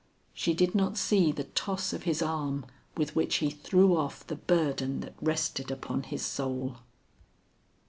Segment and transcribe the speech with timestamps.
[0.33, 2.65] She did not see the toss of his arm
[2.97, 6.77] with which he threw off the burden that rested upon his soul.